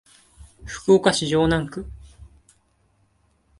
[0.65, 1.85] 福岡市城南区